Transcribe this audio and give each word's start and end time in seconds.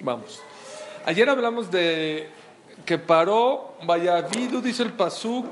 Vamos. 0.00 0.40
Ayer 1.06 1.28
hablamos 1.28 1.70
de 1.70 2.30
que 2.84 2.98
paró 2.98 3.74
Vayavidu, 3.82 4.60
dice 4.60 4.84
el 4.84 4.92
Pasuk, 4.92 5.46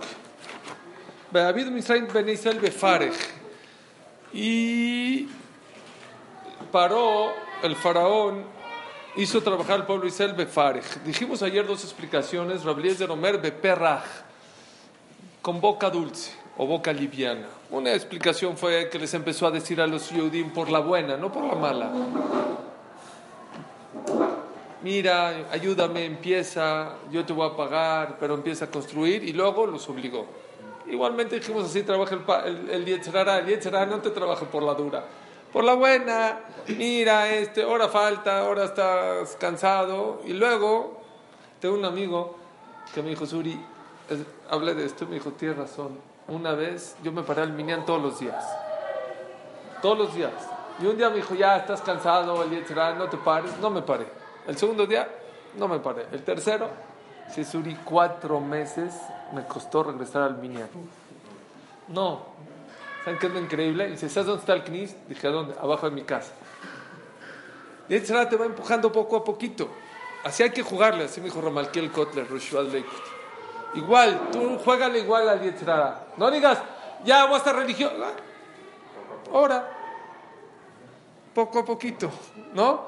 Vayavidu 1.33 1.71
Misraim 1.71 2.07
Ben 2.13 2.29
Israel 2.29 2.61
Befarech. 2.61 3.15
Y 4.33 5.29
paró 6.71 7.33
el 7.63 7.75
faraón, 7.75 8.45
hizo 9.17 9.43
trabajar 9.43 9.77
al 9.77 9.87
pueblo 9.87 10.07
Israel 10.07 10.35
Befarech. 10.35 11.03
Dijimos 11.03 11.43
ayer 11.43 11.67
dos 11.67 11.83
explicaciones, 11.83 12.63
Rabliez 12.63 12.99
de 12.99 13.07
Romer 13.07 13.39
Beperrach, 13.39 14.05
con 15.43 15.61
boca 15.61 15.91
dulce 15.91 16.33
o 16.57 16.67
boca 16.67 16.93
liviana. 16.93 17.49
Una 17.71 17.93
explicación 17.95 18.57
fue 18.57 18.89
que 18.91 18.99
les 18.99 19.13
empezó 19.15 19.49
a 19.49 19.51
decir 19.51 19.81
a 19.81 19.87
los 19.89 20.11
Yehudim 20.11 20.53
por 20.53 20.71
la 20.71 20.79
buena, 20.79 21.17
no 21.17 21.33
por 21.33 21.45
la 21.45 21.55
mala 21.57 21.91
mira, 24.87 25.49
ayúdame, 25.51 26.05
empieza, 26.05 26.93
yo 27.11 27.27
te 27.27 27.33
voy 27.33 27.51
a 27.51 27.57
pagar, 27.57 28.19
pero 28.21 28.35
empieza 28.35 28.67
a 28.67 28.71
construir 28.71 29.25
y 29.25 29.33
luego 29.33 29.67
los 29.67 29.89
obligó. 29.89 30.27
Igualmente 30.87 31.41
dijimos 31.41 31.65
así, 31.65 31.83
trabaja 31.83 32.15
el, 32.45 32.71
el, 32.71 32.89
el 32.89 33.89
no 33.91 34.01
te 34.01 34.11
trabaja 34.11 34.47
por 34.47 34.63
la 34.63 34.75
dura, 34.75 35.05
por 35.53 35.65
la 35.65 35.75
buena, 35.75 36.39
mira, 36.69 37.29
este, 37.35 37.65
ahora 37.65 37.89
falta, 37.89 38.39
ahora 38.39 38.63
estás 38.63 39.35
cansado 39.41 40.21
y 40.25 40.35
luego 40.35 41.01
tengo 41.61 41.75
un 41.75 41.85
amigo 41.85 42.37
que 42.95 43.03
me 43.03 43.09
dijo, 43.09 43.27
Suri, 43.27 43.61
hablé 44.49 44.75
de 44.75 44.85
esto 44.85 45.05
me 45.07 45.15
dijo, 45.15 45.33
tienes 45.33 45.57
razón, 45.59 45.99
una 46.29 46.53
vez 46.53 46.95
yo 47.03 47.11
me 47.11 47.25
paré 47.25 47.43
al 47.43 47.53
Minyan 47.53 47.85
todos 47.85 48.01
los 48.01 48.21
días, 48.21 48.45
todos 49.83 49.99
los 49.99 50.15
días. 50.15 50.33
Y 50.81 50.87
un 50.87 50.97
día 50.97 51.11
me 51.11 51.17
dijo, 51.17 51.35
ya 51.35 51.57
estás 51.57 51.81
cansado, 51.81 52.45
el 52.45 52.99
no 52.99 53.09
te 53.09 53.17
pares, 53.17 53.51
no 53.61 53.71
me 53.71 53.83
paré. 53.83 54.26
El 54.47 54.57
segundo 54.57 54.87
día 54.87 55.09
no 55.57 55.69
me 55.69 55.79
paré. 55.81 56.07
El 56.13 56.23
tercero, 56.23 56.69
si 57.33 57.45
subí 57.45 57.75
cuatro 57.85 58.41
meses, 58.41 58.95
me 59.33 59.45
costó 59.47 59.83
regresar 59.83 60.23
al 60.23 60.39
Minyan. 60.39 60.69
No. 61.89 62.37
¿Saben 63.05 63.19
qué 63.19 63.27
es 63.27 63.33
lo 63.33 63.41
increíble? 63.41 63.89
Dice, 63.89 64.09
¿sabes 64.09 64.27
dónde 64.27 64.41
está 64.41 64.55
el 64.55 64.65
Knis? 64.65 64.97
Dije, 65.09 65.27
¿a 65.27 65.31
dónde? 65.31 65.55
Abajo 65.61 65.89
de 65.89 65.95
mi 65.95 66.03
casa. 66.03 66.33
Y 67.89 67.95
el 67.95 68.05
te 68.05 68.37
va 68.37 68.47
empujando 68.47 68.91
poco 68.91 69.17
a 69.17 69.25
poquito. 69.25 69.69
Así 70.25 70.43
hay 70.43 70.51
que 70.51 70.63
jugarle, 70.63 71.05
así 71.05 71.21
me 71.21 71.27
dijo 71.27 71.41
Ramalkiel 71.41 71.93
Kotler, 71.93 72.27
Igual, 73.75 74.31
tú 74.33 74.59
juégale 74.59 75.01
igual 75.01 75.29
al 75.29 75.41
Yetzirah. 75.41 76.07
No 76.17 76.31
digas, 76.31 76.59
ya 77.05 77.27
voy 77.27 77.35
a 77.35 77.39
estar 77.39 77.55
religión. 77.55 77.93
Ahora, 79.33 79.71
poco 81.35 81.61
a 81.61 81.65
poquito, 81.65 82.11
¿no? 82.55 82.87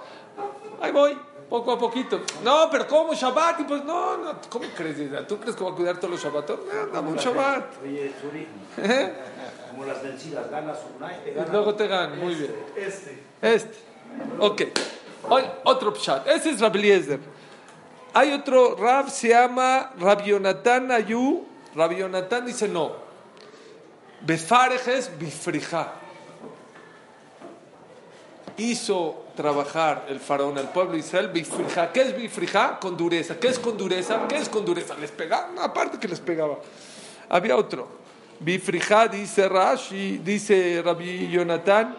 Ahí 0.80 0.90
voy 0.90 1.18
poco 1.48 1.72
a 1.72 1.78
poquito. 1.78 2.20
No, 2.42 2.68
pero 2.70 2.86
¿cómo 2.86 3.14
Shabbat? 3.14 3.60
Y 3.60 3.64
pues 3.64 3.84
no, 3.84 4.16
no, 4.18 4.40
¿cómo 4.48 4.66
crees? 4.76 5.26
¿Tú 5.26 5.38
crees 5.38 5.56
que 5.56 5.64
va 5.64 5.70
a 5.70 5.74
cuidar 5.74 5.96
todos 5.98 6.10
los 6.10 6.22
Shabbat? 6.22 6.50
No, 6.50 6.86
dame 6.92 7.10
un 7.10 7.16
Shabbat. 7.16 7.82
Oye, 7.82 8.12
Suri, 8.20 8.46
¿Eh? 8.76 9.12
como 9.70 9.84
las 9.84 10.02
vencidas, 10.02 10.50
ganas 10.50 10.78
una 10.96 11.16
y 11.16 11.20
te 11.24 11.32
ganan. 11.32 11.52
Luego 11.52 11.74
te 11.74 11.86
ganan, 11.86 12.18
muy 12.18 12.34
bien. 12.34 12.54
Este. 12.76 13.22
Este. 13.40 13.78
Ok. 14.38 14.62
Hoy, 15.28 15.42
otro 15.64 15.92
pshat. 15.92 16.26
Ese 16.28 16.50
es 16.50 16.60
Rabbi 16.60 16.78
Eliezer. 16.78 17.20
Hay 18.14 18.32
otro 18.32 18.76
Rab, 18.76 19.10
se 19.10 19.28
llama 19.28 19.92
Rabbi 19.98 20.30
Yonatan 20.30 20.90
Ayu. 20.90 21.44
Rabbi 21.74 21.96
Yonatan 21.96 22.46
dice 22.46 22.68
no. 22.68 22.92
Befarejes 24.22 25.10
bifrija. 25.18 25.92
Hizo 28.56 29.24
trabajar 29.38 30.06
el 30.08 30.18
faraón 30.18 30.58
al 30.58 30.72
pueblo 30.72 30.94
de 30.94 30.98
Israel, 30.98 31.28
bifrija. 31.28 31.92
¿Qué 31.92 32.00
es 32.02 32.16
bifrija? 32.16 32.80
Con 32.80 32.96
dureza. 32.96 33.38
¿Qué 33.38 33.46
es 33.46 33.60
con 33.60 33.78
dureza? 33.78 34.26
¿Qué 34.28 34.36
es 34.36 34.48
con 34.48 34.64
dureza? 34.64 34.96
Les 35.00 35.12
pegaba, 35.12 35.50
aparte 35.62 35.96
que 35.96 36.08
les 36.08 36.18
pegaba. 36.18 36.58
Había 37.28 37.56
otro. 37.56 37.86
Bifrija 38.40 39.06
dice 39.06 39.48
Rashi, 39.48 40.18
dice 40.18 40.82
Rabbi 40.84 41.28
Jonathan, 41.30 41.96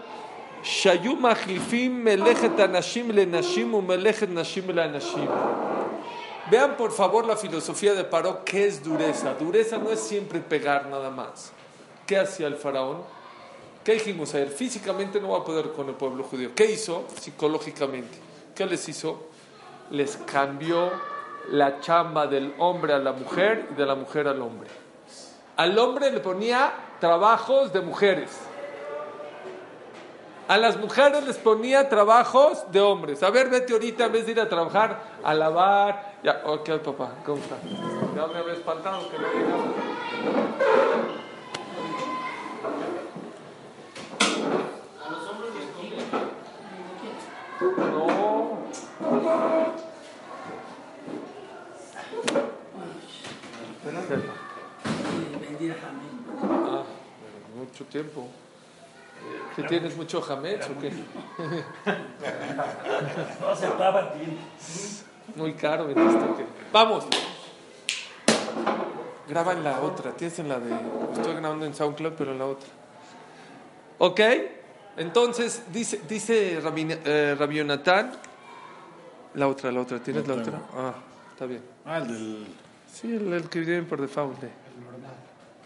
anashim 2.60 3.12
le 3.14 3.26
nashim 3.26 3.74
u 3.74 3.82
melechet 3.82 4.30
nashim 4.30 4.68
le 4.74 4.82
anashim. 4.82 5.30
Vean 6.52 6.76
por 6.76 6.92
favor 6.92 7.26
la 7.26 7.38
filosofía 7.38 7.94
de 7.94 8.04
Paró, 8.04 8.44
¿qué 8.44 8.68
es 8.68 8.84
dureza? 8.84 9.34
Dureza 9.36 9.78
no 9.78 9.92
es 9.92 10.02
siempre 10.02 10.42
pegar 10.42 10.88
nada 10.88 11.10
más. 11.10 11.54
¿Qué 12.06 12.18
hacía 12.18 12.48
el 12.48 12.56
faraón? 12.56 12.98
¿Qué 13.84 13.94
dijimos 13.94 14.34
ayer? 14.36 14.50
Físicamente 14.50 15.22
no 15.22 15.30
va 15.30 15.40
a 15.40 15.44
poder 15.44 15.72
con 15.72 15.88
el 15.88 15.96
pueblo 15.96 16.24
judío. 16.24 16.52
¿Qué 16.54 16.66
hizo? 16.66 17.06
Psicológicamente. 17.20 18.18
¿Qué 18.54 18.66
les 18.66 18.88
hizo? 18.90 19.28
Les 19.92 20.18
cambió 20.18 20.92
la 21.52 21.80
chamba 21.80 22.28
del 22.28 22.54
hombre 22.60 22.94
a 22.94 23.00
la 23.00 23.14
mujer 23.14 23.70
y 23.72 23.76
de 23.76 23.86
la 23.86 23.96
mujer 23.96 24.28
al 24.28 24.42
hombre. 24.42 24.70
Al 25.56 25.78
hombre 25.80 26.12
le 26.12 26.20
ponía 26.20 26.74
trabajos 27.00 27.72
de 27.72 27.82
mujeres. 27.82 28.30
A 30.50 30.58
las 30.58 30.78
mujeres 30.78 31.26
les 31.26 31.38
ponía 31.38 31.88
trabajos 31.90 32.72
de 32.72 32.82
hombres. 32.82 33.22
A 33.24 33.30
ver, 33.30 33.50
vete 33.50 33.74
ahorita 33.74 34.06
en 34.06 34.12
vez 34.12 34.26
de 34.26 34.32
ir 34.34 34.42
a 34.42 34.50
trabajar, 34.50 35.00
a 35.24 35.34
lavar. 35.34 36.16
Ya, 36.24 36.42
ok, 36.44 36.70
papá, 36.84 37.12
¿cómo 37.26 37.38
está? 37.38 37.56
Ya 38.16 38.28
me 38.28 38.40
había 38.40 38.54
espantado 38.54 39.10
que 39.10 39.18
no 39.20 39.28
No. 41.14 41.19
Ah, 56.42 56.84
mucho 57.58 57.86
tiempo. 57.86 58.28
¿Que 59.56 59.64
tienes 59.64 59.98
mucho 59.98 60.22
jamés 60.22 60.66
o 60.70 60.80
qué? 60.80 60.92
No 63.42 63.50
aceptaban 63.50 64.10
Muy 65.36 65.54
caro. 65.54 65.88
Vamos. 66.72 67.06
Graba 69.28 69.54
en 69.54 69.64
la 69.64 69.82
otra. 69.82 70.12
Tienes 70.12 70.40
en 70.40 70.50
la 70.50 70.60
de. 70.60 70.74
Estoy 71.14 71.36
grabando 71.36 71.66
en 71.66 71.74
SoundCloud, 71.74 72.14
pero 72.14 72.32
en 72.32 72.40
la 72.40 72.46
otra. 72.46 72.70
¿Ok? 73.98 74.22
Entonces, 74.98 75.64
dice, 75.72 76.02
dice 76.08 76.60
eh, 76.60 77.36
la 79.36 79.48
otra, 79.48 79.72
la 79.72 79.82
otra, 79.82 80.00
¿tienes 80.00 80.28
la 80.28 80.34
otra? 80.34 80.62
Ah, 80.76 80.94
está 81.32 81.46
bien. 81.46 81.62
Ah, 81.86 81.98
el 82.00 82.08
del... 82.08 82.48
Sí, 82.92 83.14
el, 83.14 83.50
que 83.50 83.60
viene 83.60 83.84
por 83.84 84.02
default. 84.02 84.44
Ahí 84.44 84.50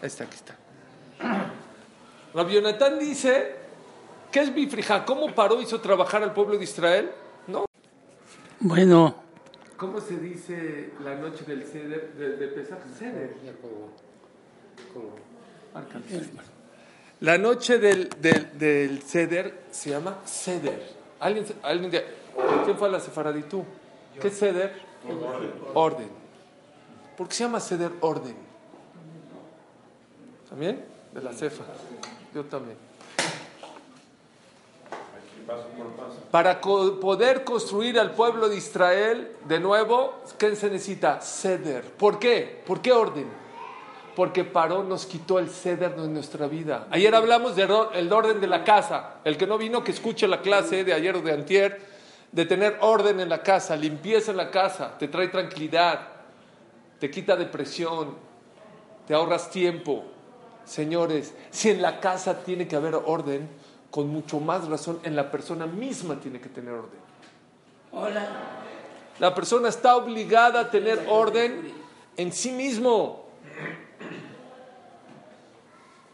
está, 0.06 0.24
aquí 0.24 0.36
está. 0.36 0.56
Rabbi 2.34 2.60
dice, 3.00 3.54
¿qué 4.32 4.40
es 4.40 4.54
bifrija? 4.54 5.04
¿Cómo 5.04 5.34
paró 5.34 5.60
hizo 5.60 5.80
trabajar 5.80 6.22
al 6.22 6.32
pueblo 6.32 6.58
de 6.58 6.64
Israel? 6.64 7.10
¿No? 7.46 7.64
Bueno. 8.60 9.22
¿Cómo 9.76 10.00
se 10.00 10.16
dice 10.18 10.90
la 11.02 11.14
noche 11.14 11.44
del 11.44 11.64
Seder, 11.66 12.12
de, 12.14 12.36
de 12.36 12.48
Pesach? 12.48 12.78
Seder. 12.98 13.34
¿Cómo? 14.92 15.24
La 17.20 17.38
noche 17.38 17.78
del, 17.78 18.08
del, 18.20 18.58
del 18.58 19.02
Seder 19.02 19.62
se 19.70 19.90
llama 19.90 20.18
Seder. 20.24 20.82
¿Alguien, 21.20 21.46
alguien 21.62 21.90
de, 21.90 22.04
¿Quién 22.64 22.76
fue 22.76 22.88
a 22.88 22.90
la 22.90 23.00
Sefaraditú? 23.00 23.64
¿Qué 24.20 24.28
es 24.28 24.34
Seder? 24.34 24.72
Orden. 25.06 25.52
orden. 25.74 26.08
¿Por 27.16 27.28
qué 27.28 27.34
se 27.34 27.44
llama 27.44 27.60
Seder 27.60 27.92
orden? 28.00 28.53
¿También? 30.48 30.84
De 31.12 31.22
la 31.22 31.32
Cefa. 31.32 31.64
Yo 32.34 32.44
también. 32.44 32.76
Para 36.30 36.60
poder 36.60 37.44
construir 37.44 37.98
al 38.00 38.12
pueblo 38.12 38.48
de 38.48 38.56
Israel 38.56 39.36
de 39.46 39.60
nuevo, 39.60 40.14
¿qué 40.38 40.56
se 40.56 40.70
necesita? 40.70 41.20
Ceder. 41.20 41.84
¿Por 41.84 42.18
qué? 42.18 42.62
¿Por 42.66 42.80
qué 42.80 42.92
orden? 42.92 43.44
porque 44.14 44.44
paró, 44.44 44.84
nos 44.84 45.06
quitó 45.06 45.38
el 45.38 45.48
ceder 45.48 45.96
de 45.96 46.08
nuestra 46.08 46.46
vida. 46.46 46.86
Ayer 46.90 47.14
hablamos 47.14 47.56
del 47.56 48.12
orden 48.12 48.40
de 48.40 48.46
la 48.46 48.62
casa. 48.62 49.16
El 49.24 49.36
que 49.36 49.46
no 49.46 49.58
vino, 49.58 49.82
que 49.82 49.90
escuche 49.90 50.28
la 50.28 50.40
clase 50.40 50.84
de 50.84 50.92
ayer 50.92 51.16
o 51.16 51.20
de 51.20 51.32
antier, 51.32 51.80
de 52.30 52.46
tener 52.46 52.78
orden 52.80 53.20
en 53.20 53.28
la 53.28 53.42
casa, 53.42 53.76
limpieza 53.76 54.30
en 54.30 54.36
la 54.36 54.50
casa, 54.50 54.96
te 54.98 55.08
trae 55.08 55.28
tranquilidad, 55.28 56.00
te 56.98 57.10
quita 57.10 57.36
depresión, 57.36 58.16
te 59.06 59.14
ahorras 59.14 59.50
tiempo. 59.50 60.04
Señores, 60.64 61.34
si 61.50 61.70
en 61.70 61.82
la 61.82 62.00
casa 62.00 62.42
tiene 62.42 62.66
que 62.66 62.76
haber 62.76 62.94
orden, 62.94 63.48
con 63.90 64.08
mucho 64.08 64.40
más 64.40 64.66
razón 64.68 64.98
en 65.04 65.14
la 65.14 65.30
persona 65.30 65.66
misma 65.66 66.18
tiene 66.18 66.40
que 66.40 66.48
tener 66.48 66.72
orden. 66.72 66.98
Hola. 67.92 68.28
La 69.20 69.34
persona 69.34 69.68
está 69.68 69.96
obligada 69.96 70.60
a 70.60 70.70
tener 70.70 71.06
orden 71.08 71.72
en 72.16 72.32
sí 72.32 72.50
mismo. 72.50 73.26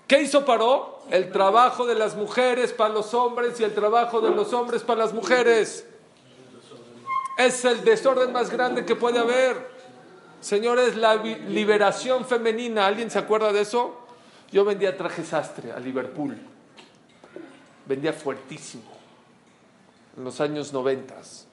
¿Qué 0.07 0.21
hizo 0.21 0.45
Paró? 0.45 1.01
El 1.11 1.33
trabajo 1.33 1.87
de 1.87 1.95
las 1.95 2.17
mujeres 2.17 2.73
para 2.73 2.93
los 2.93 3.15
hombres 3.15 3.59
y 3.61 3.65
el 3.65 3.75
trabajo 3.75 4.21
de 4.21 4.31
los 4.31 4.53
hombres 4.53 4.83
para 4.83 5.01
las 5.01 5.15
mujeres. 5.15 5.87
Es 7.39 7.65
el 7.65 7.83
desorden 7.85 8.33
más 8.33 8.51
grande 8.51 8.85
que 8.85 8.95
puede 8.95 9.19
haber. 9.19 9.71
Señores, 10.41 10.97
la 10.97 11.15
liberación 11.15 12.25
femenina, 12.27 12.87
¿alguien 12.87 13.11
se 13.11 13.19
acuerda 13.19 13.53
de 13.53 13.63
eso? 13.63 13.97
Yo 14.53 14.65
vendía 14.65 14.97
traje 14.97 15.25
sastre 15.25 15.73
a 15.73 15.79
Liverpool. 15.79 16.37
Vendía 17.87 18.13
fuertísimo. 18.13 18.91
En 20.17 20.25
los 20.25 20.41
años 20.41 20.73
noventas. 20.73 21.47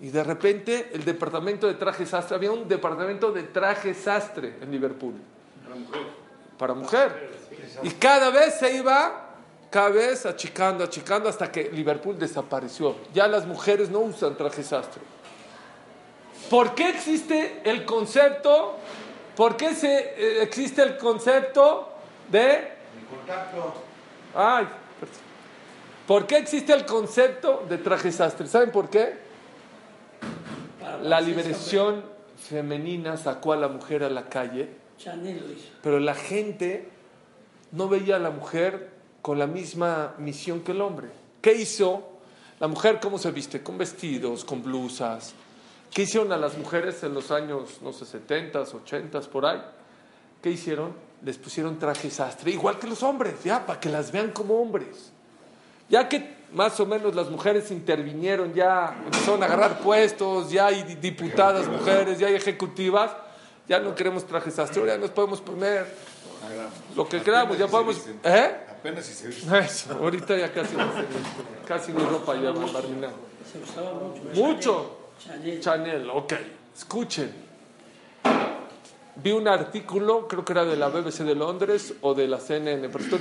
Y 0.00 0.08
de 0.10 0.22
repente 0.22 0.90
el 0.92 1.04
departamento 1.04 1.66
de 1.66 1.74
traje 1.74 2.04
sastre, 2.04 2.36
había 2.36 2.52
un 2.52 2.68
departamento 2.68 3.32
de 3.32 3.44
traje 3.44 3.94
sastre 3.94 4.56
en 4.60 4.70
Liverpool. 4.70 5.14
Para 5.62 5.76
mujer. 5.76 6.02
Para 6.58 6.74
mujer. 6.74 7.30
Y 7.82 7.90
cada 7.90 8.30
vez 8.30 8.54
se 8.54 8.76
iba, 8.76 9.30
cada 9.70 9.88
vez 9.88 10.26
achicando, 10.26 10.84
achicando, 10.84 11.28
hasta 11.28 11.50
que 11.50 11.70
Liverpool 11.70 12.18
desapareció. 12.18 12.96
Ya 13.14 13.26
las 13.28 13.46
mujeres 13.46 13.88
no 13.88 14.00
usan 14.00 14.36
traje 14.36 14.62
sastre. 14.62 15.00
¿Por 16.50 16.74
qué 16.74 16.90
existe 16.90 17.62
el 17.64 17.86
concepto? 17.86 18.76
¿Por 19.34 19.56
qué 19.56 19.74
se, 19.74 19.96
eh, 19.96 20.42
existe 20.42 20.82
el 20.82 20.98
concepto 20.98 21.93
de... 22.30 22.72
contacto. 23.08 23.74
Ay, 24.34 24.66
¿por 26.06 26.26
qué 26.26 26.38
existe 26.38 26.72
el 26.72 26.84
concepto 26.84 27.64
de 27.68 27.78
traje 27.78 28.10
sastre? 28.10 28.46
¿Saben 28.46 28.70
por 28.70 28.90
qué? 28.90 29.14
La 31.02 31.20
liberación 31.20 32.04
femenina 32.36 33.16
sacó 33.16 33.52
a 33.52 33.56
la 33.56 33.68
mujer 33.68 34.04
a 34.04 34.10
la 34.10 34.28
calle, 34.28 34.68
pero 35.82 36.00
la 36.00 36.14
gente 36.14 36.88
no 37.72 37.88
veía 37.88 38.16
a 38.16 38.18
la 38.18 38.30
mujer 38.30 38.90
con 39.22 39.38
la 39.38 39.46
misma 39.46 40.14
misión 40.18 40.60
que 40.60 40.72
el 40.72 40.80
hombre. 40.80 41.08
¿Qué 41.40 41.54
hizo? 41.54 42.10
La 42.60 42.68
mujer, 42.68 43.00
¿cómo 43.00 43.18
se 43.18 43.30
viste? 43.30 43.62
Con 43.62 43.78
vestidos, 43.78 44.44
con 44.44 44.62
blusas, 44.62 45.34
¿Qué 45.94 46.02
hicieron 46.02 46.32
a 46.32 46.36
las 46.36 46.58
mujeres 46.58 47.04
en 47.04 47.14
los 47.14 47.30
años, 47.30 47.78
no 47.80 47.92
sé, 47.92 48.04
70, 48.04 48.62
80, 48.62 49.20
por 49.20 49.46
ahí? 49.46 49.62
¿Qué 50.42 50.50
hicieron? 50.50 50.92
Les 51.24 51.38
pusieron 51.38 51.78
traje 51.78 52.10
sastre, 52.10 52.50
igual 52.50 52.78
que 52.78 52.86
los 52.86 53.02
hombres, 53.02 53.42
ya, 53.42 53.64
para 53.64 53.80
que 53.80 53.88
las 53.88 54.12
vean 54.12 54.30
como 54.30 54.60
hombres. 54.60 55.10
Ya 55.88 56.08
que 56.08 56.34
más 56.52 56.78
o 56.80 56.86
menos 56.86 57.14
las 57.14 57.30
mujeres 57.30 57.70
intervinieron, 57.70 58.52
ya 58.52 58.94
empezaron 59.04 59.42
a 59.42 59.46
agarrar 59.46 59.78
puestos, 59.80 60.50
ya 60.50 60.66
hay 60.66 60.82
diputadas 60.94 61.66
mujeres, 61.66 62.18
ya 62.18 62.26
hay 62.26 62.34
ejecutivas, 62.34 63.10
ya 63.66 63.80
no 63.80 63.94
queremos 63.94 64.26
traje 64.26 64.50
sastre, 64.50 64.86
ya 64.86 64.98
nos 64.98 65.10
podemos 65.10 65.40
poner 65.40 65.86
lo 66.94 67.08
que 67.08 67.22
queramos, 67.22 67.58
ya 67.58 67.66
podemos... 67.66 68.00
¿Eh? 68.22 68.56
Apenas 68.70 69.06
si 69.06 69.14
se 69.14 69.58
Eso, 69.58 69.94
ahorita 69.94 70.36
ya 70.36 70.52
casi, 70.52 70.76
casi 71.66 71.92
ni 71.92 72.04
ropa 72.04 72.34
ya, 72.34 72.52
Marina. 72.52 73.08
Mucho. 74.34 74.98
Chanel. 75.60 76.10
ok. 76.10 76.34
Escuchen. 76.76 77.43
Vi 79.16 79.30
un 79.30 79.46
artículo, 79.46 80.26
creo 80.26 80.44
que 80.44 80.52
era 80.52 80.64
de 80.64 80.76
la 80.76 80.88
BBC 80.88 81.20
de 81.20 81.36
Londres 81.36 81.94
o 82.00 82.14
de 82.14 82.26
la 82.26 82.40
CNN, 82.40 82.88
pero 82.88 83.04
estoy 83.04 83.20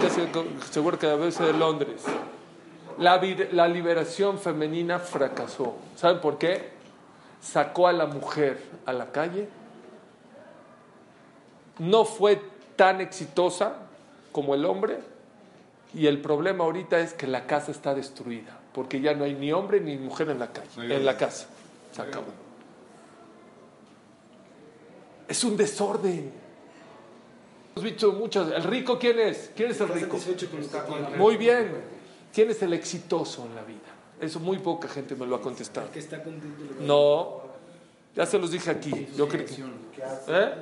seguro 0.71 0.97
que 0.97 1.07
de 1.07 1.17
la 1.17 1.23
BBC 1.23 1.39
de 1.41 1.53
Londres. 1.53 2.03
La, 2.97 3.21
la 3.51 3.67
liberación 3.67 4.39
femenina 4.39 4.99
fracasó. 4.99 5.75
¿Saben 5.95 6.19
por 6.19 6.37
qué? 6.37 6.71
Sacó 7.41 7.87
a 7.87 7.93
la 7.93 8.07
mujer 8.07 8.59
a 8.85 8.93
la 8.93 9.11
calle. 9.11 9.47
No 11.79 12.05
fue 12.05 12.41
tan 12.75 13.01
exitosa 13.01 13.73
como 14.31 14.55
el 14.55 14.65
hombre. 14.65 14.99
Y 15.93 16.07
el 16.07 16.19
problema 16.21 16.63
ahorita 16.63 16.99
es 16.99 17.13
que 17.13 17.27
la 17.27 17.45
casa 17.45 17.69
está 17.69 17.93
destruida, 17.93 18.59
porque 18.73 18.99
ya 18.99 19.13
no 19.13 19.25
hay 19.25 19.35
ni 19.35 19.51
hombre 19.51 19.79
ni 19.79 19.95
mujer 19.97 20.29
en 20.31 20.39
la 20.39 20.47
calle, 20.47 20.95
en 20.95 21.05
la 21.05 21.17
casa. 21.17 21.45
Se 21.91 22.01
acabó. 22.01 22.42
Es 25.33 25.43
un 25.43 25.57
desorden. 25.57 26.31
Hemos 27.71 27.83
dicho 27.83 28.11
muchas. 28.11 28.51
¿El 28.51 28.65
rico 28.65 28.99
quién 28.99 29.17
es? 29.17 29.49
¿Quién 29.55 29.71
es 29.71 29.81
el 29.81 29.87
rico? 29.89 30.15
Muy 31.17 31.37
bien. 31.37 31.73
¿Quién 32.31 32.51
es 32.51 32.61
el 32.61 32.71
exitoso 32.73 33.43
en 33.47 33.55
la 33.55 33.63
vida? 33.63 33.79
Eso 34.21 34.39
muy 34.39 34.59
poca 34.59 34.87
gente 34.87 35.15
me 35.15 35.25
lo 35.25 35.35
ha 35.37 35.41
contestado. 35.41 35.87
No, 36.81 37.41
ya 38.15 38.27
se 38.27 38.37
los 38.37 38.51
dije 38.51 38.69
aquí. 38.69 39.07
Yo 39.17 39.27
creo 39.27 39.43
que. 39.43 39.55
¿Eh? 40.27 40.53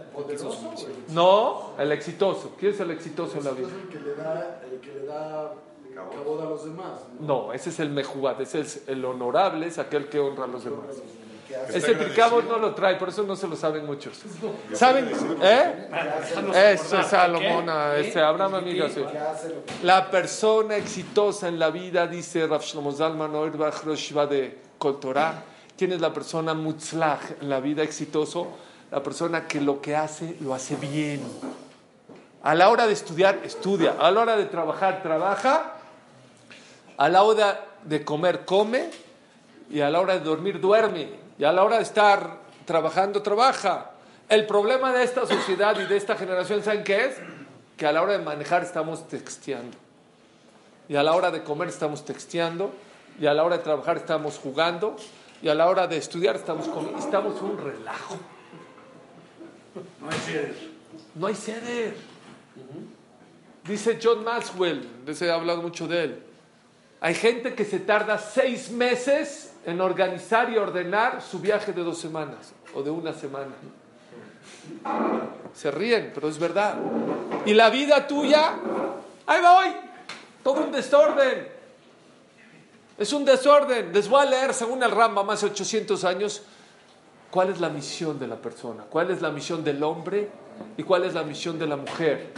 No, 1.09 1.73
el 1.77 1.91
exitoso. 1.91 2.55
¿Quién 2.57 2.71
es 2.71 2.79
el 2.79 2.91
exitoso 2.91 3.39
en 3.39 3.43
la 3.43 3.51
vida? 3.51 3.67
El 3.67 3.89
que 3.89 3.99
le 3.99 4.15
da, 4.15 4.61
el 4.71 4.79
que 4.79 4.93
le 4.93 5.05
da 5.05 5.51
a 5.51 6.49
los 6.49 6.63
demás. 6.63 7.01
No, 7.19 7.51
ese 7.51 7.71
es 7.71 7.79
el 7.81 7.89
mejubat, 7.89 8.39
ese 8.39 8.61
es 8.61 8.83
el 8.87 9.03
honorable, 9.03 9.67
es 9.67 9.79
aquel 9.79 10.07
que 10.07 10.17
honra 10.17 10.45
a 10.45 10.47
los 10.47 10.63
demás. 10.63 11.01
Ese 11.73 11.95
tricabo 11.95 12.41
no 12.41 12.57
lo 12.57 12.73
trae, 12.73 12.95
por 12.95 13.09
eso 13.09 13.23
no 13.23 13.35
se 13.35 13.47
lo 13.47 13.55
saben 13.55 13.85
muchos. 13.85 14.19
¿Saben? 14.73 15.09
¿Eh? 15.41 15.89
Eso 16.73 16.99
es 16.99 17.07
Salomona, 17.07 17.95
ese 17.95 18.19
Abraham 18.19 18.55
amigo. 18.55 18.85
La 19.83 20.09
persona 20.09 20.75
exitosa 20.75 21.47
en 21.47 21.59
la 21.59 21.69
vida, 21.69 22.07
dice 22.07 22.47
Rav 22.47 22.61
Shlomo 22.61 22.91
Zalman 22.91 23.31
de 23.31 24.57
Kotorah, 24.77 25.43
¿quién 25.77 25.93
es 25.93 26.01
la 26.01 26.13
persona 26.13 26.53
mutzlach 26.53 27.41
en 27.41 27.49
la 27.49 27.59
vida 27.59 27.83
exitoso? 27.83 28.47
La 28.91 29.01
persona 29.01 29.47
que 29.47 29.61
lo 29.61 29.81
que 29.81 29.95
hace, 29.95 30.35
lo 30.41 30.53
hace 30.53 30.75
bien. 30.75 31.21
A 32.43 32.55
la 32.55 32.69
hora 32.69 32.87
de 32.87 32.93
estudiar, 32.93 33.39
estudia. 33.43 33.95
A 33.99 34.11
la 34.11 34.21
hora 34.21 34.35
de 34.35 34.45
trabajar, 34.45 35.01
trabaja. 35.01 35.75
A 36.97 37.07
la 37.07 37.23
hora 37.23 37.65
de 37.83 38.03
comer, 38.03 38.43
come. 38.45 38.89
Y 39.69 39.79
a 39.79 39.89
la 39.89 40.01
hora 40.01 40.15
de 40.15 40.19
dormir, 40.19 40.59
duerme 40.59 41.21
y 41.41 41.43
a 41.43 41.51
la 41.51 41.63
hora 41.63 41.77
de 41.77 41.81
estar 41.81 42.37
trabajando, 42.65 43.23
trabaja. 43.23 43.93
El 44.29 44.45
problema 44.45 44.93
de 44.93 45.03
esta 45.03 45.25
sociedad 45.25 45.75
y 45.79 45.87
de 45.87 45.97
esta 45.97 46.15
generación, 46.15 46.61
¿saben 46.61 46.83
qué 46.83 47.05
es? 47.05 47.15
Que 47.77 47.87
a 47.87 47.91
la 47.91 48.03
hora 48.03 48.11
de 48.11 48.23
manejar 48.23 48.61
estamos 48.61 49.07
texteando. 49.07 49.75
Y 50.87 50.95
a 50.97 51.01
la 51.01 51.15
hora 51.15 51.31
de 51.31 51.41
comer 51.41 51.69
estamos 51.69 52.05
texteando. 52.05 52.71
Y 53.19 53.25
a 53.25 53.33
la 53.33 53.43
hora 53.43 53.57
de 53.57 53.63
trabajar 53.63 53.97
estamos 53.97 54.37
jugando. 54.37 54.95
Y 55.41 55.49
a 55.49 55.55
la 55.55 55.67
hora 55.67 55.87
de 55.87 55.97
estudiar 55.97 56.35
estamos 56.35 56.67
comiendo. 56.67 56.99
Estamos 56.99 57.41
un 57.41 57.57
relajo. 57.57 58.19
No 59.99 60.11
hay 60.11 60.19
ceder. 60.19 60.55
No 61.15 61.25
hay 61.25 61.33
ceder. 61.33 61.95
Dice 63.63 63.99
John 63.99 64.23
Maxwell, 64.23 64.87
se 65.11 65.31
ha 65.31 65.33
hablado 65.33 65.63
mucho 65.63 65.87
de 65.87 66.03
él. 66.03 66.23
Hay 66.99 67.15
gente 67.15 67.55
que 67.55 67.65
se 67.65 67.79
tarda 67.79 68.19
seis 68.19 68.69
meses 68.69 69.50
en 69.65 69.81
organizar 69.81 70.49
y 70.49 70.57
ordenar 70.57 71.21
su 71.21 71.39
viaje 71.39 71.73
de 71.73 71.83
dos 71.83 71.97
semanas 71.97 72.53
o 72.73 72.81
de 72.81 72.89
una 72.89 73.13
semana. 73.13 73.53
Se 75.53 75.69
ríen, 75.71 76.11
pero 76.13 76.27
es 76.27 76.39
verdad. 76.39 76.75
Y 77.45 77.53
la 77.53 77.69
vida 77.69 78.07
tuya, 78.07 78.53
ahí 79.25 79.41
va 79.41 79.91
todo 80.43 80.63
un 80.63 80.71
desorden. 80.71 81.47
Es 82.97 83.13
un 83.13 83.25
desorden. 83.25 83.91
Les 83.93 84.07
voy 84.07 84.21
a 84.21 84.29
leer, 84.29 84.53
según 84.53 84.81
el 84.83 84.91
Rambam, 84.91 85.29
hace 85.29 85.45
800 85.47 86.03
años, 86.05 86.43
cuál 87.29 87.49
es 87.49 87.59
la 87.59 87.69
misión 87.69 88.19
de 88.19 88.27
la 88.27 88.35
persona, 88.35 88.83
cuál 88.89 89.11
es 89.11 89.21
la 89.21 89.31
misión 89.31 89.63
del 89.63 89.81
hombre 89.83 90.29
y 90.77 90.83
cuál 90.83 91.05
es 91.05 91.13
la 91.13 91.23
misión 91.23 91.57
de 91.57 91.67
la 91.67 91.77
mujer. 91.77 92.33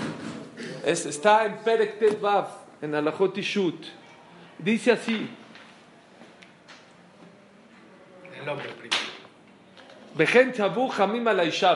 está 0.85 1.45
en 1.45 1.57
Perek 1.57 2.19
Vav, 2.21 2.47
en 2.81 2.95
Alajot. 2.95 3.35
Dice 4.59 4.91
así, 4.91 5.29
el 8.43 8.49
hombre 8.49 8.69
primero. 8.69 8.97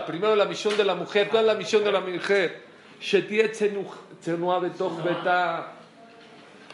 Primero 0.05 0.35
la 0.35 0.45
misión 0.45 0.77
de 0.77 0.83
la 0.83 0.95
mujer. 0.95 1.29
¿Cuál 1.29 1.43
es 1.43 1.47
la 1.47 1.55
misión 1.55 1.83
de 1.83 1.91
la 1.91 2.01
mujer? 2.01 2.61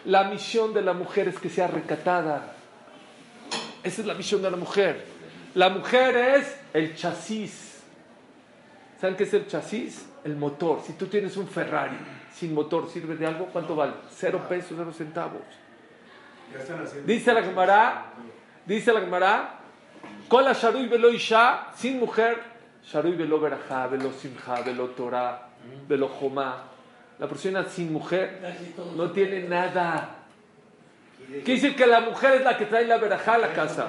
La 0.06 0.24
misión 0.26 0.74
de 0.74 0.82
la 0.82 0.94
mujer 0.94 1.28
es 1.30 1.40
que 1.40 1.50
sea 1.50 1.68
recatada. 1.68 2.56
Esa 3.84 4.02
es 4.02 4.08
la 4.08 4.14
misión 4.14 4.42
de 4.42 4.52
la 4.52 4.58
mujer. 4.58 5.06
La 5.56 5.70
mujer 5.70 6.18
es 6.18 6.60
el 6.74 6.96
chasis. 6.96 7.82
¿Saben 9.00 9.16
qué 9.16 9.24
es 9.24 9.34
el 9.34 9.48
chasis? 9.48 10.10
El 10.24 10.36
motor. 10.36 10.82
Si 10.86 10.94
tú 10.94 11.08
tienes 11.08 11.38
un 11.38 11.48
Ferrari 11.48 11.98
sin 12.34 12.54
motor, 12.54 12.90
¿sirve 12.90 13.16
de 13.16 13.28
algo? 13.28 13.46
¿Cuánto 13.48 13.76
vale? 13.76 13.94
Cero 14.10 14.42
pesos, 14.50 14.74
cero 14.78 14.92
centavos. 14.92 15.42
Dice 17.06 17.34
la 17.34 17.44
Gemara, 17.44 18.14
dice 18.66 18.94
la 18.94 19.02
Gemara, 19.02 19.63
con 20.34 20.44
la 20.44 20.54
Sharui 20.54 20.88
velo 20.88 21.12
Isha, 21.12 21.68
sin 21.76 22.00
mujer, 22.00 22.42
Sharui 22.84 23.12
velo 23.12 23.40
Berajá, 23.40 23.86
velo 23.86 24.12
Simha, 24.12 24.64
velo 24.66 24.88
Torah, 24.88 25.48
velo 25.88 26.08
Jomá. 26.08 26.56
La 27.20 27.28
persona 27.28 27.64
sin 27.66 27.94
mujer 27.94 28.42
no 28.96 29.12
tiene 29.12 29.42
nada. 29.42 30.10
Quiere 31.28 31.44
decir 31.44 31.76
que 31.76 31.86
la 31.86 32.00
mujer 32.00 32.38
es 32.38 32.44
la 32.44 32.58
que 32.58 32.66
trae 32.66 32.88
la 32.88 32.98
Berajá 32.98 33.36
a 33.36 33.38
la 33.38 33.54
casa. 33.54 33.88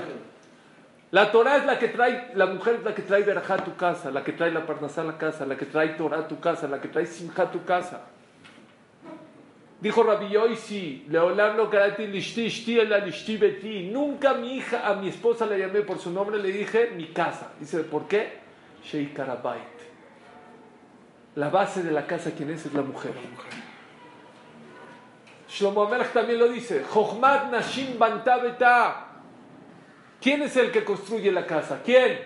La 1.13 1.33
Torah 1.33 1.57
es 1.57 1.65
la 1.65 1.79
que 1.79 1.89
trae, 1.89 2.33
la 2.35 2.45
mujer 2.45 2.75
es 2.75 2.85
la 2.85 2.95
que 2.95 3.01
trae 3.01 3.23
Berajá 3.23 3.55
a 3.55 3.65
tu 3.65 3.75
casa, 3.75 4.11
la 4.11 4.23
que 4.23 4.33
trae 4.33 4.51
la 4.51 4.67
Parnasá 4.67 5.01
a 5.01 5.05
la 5.05 5.17
casa, 5.17 5.47
la 5.47 5.57
que 5.57 5.65
trae 5.65 5.95
Torah 5.97 6.19
a 6.19 6.29
tu 6.29 6.41
casa, 6.41 6.69
la 6.69 6.79
que 6.79 6.89
trae 6.89 7.07
Simha 7.07 7.45
a 7.45 7.51
tu 7.51 7.65
casa. 7.65 8.03
Dijo 9.85 10.03
Rabbi 10.03 10.31
Yoisi, 10.33 11.05
Leolam 11.11 11.59
lo 11.59 11.69
karati 11.69 12.07
lishti, 12.07 12.47
ishti 12.47 12.79
el 12.79 12.89
lishti 13.05 13.37
beti. 13.37 13.91
Nunca 13.93 14.31
a 14.31 14.35
mi 14.35 14.57
hija, 14.57 14.81
a 14.89 14.95
mi 14.95 15.09
esposa 15.09 15.45
le 15.45 15.59
llamé 15.59 15.83
por 15.83 15.99
su 15.99 16.11
nombre, 16.11 16.39
le 16.39 16.51
dije 16.51 16.93
mi 16.97 17.09
casa. 17.09 17.53
Dice, 17.61 17.81
¿por 17.81 18.09
qué? 18.09 18.39
Sheikh 18.83 19.13
Karabait. 19.13 19.61
La 21.35 21.51
base 21.51 21.83
de 21.83 21.91
la 21.91 22.07
casa, 22.07 22.31
¿quién 22.35 22.49
es? 22.49 22.65
Es 22.65 22.73
la 22.73 22.81
mujer. 22.81 23.13
Shlomo 25.51 25.83
Amelech 25.83 26.15
también 26.15 26.39
lo 26.39 26.49
dice. 26.49 26.83
Jochmat 26.83 27.51
Nashim 27.51 27.99
Bantabeta. 27.99 29.07
¿Quién 30.19 30.41
es 30.41 30.57
el 30.57 30.71
que 30.71 30.83
construye 30.83 31.31
la 31.31 31.45
casa? 31.45 31.83
¿Quién? 31.85 32.21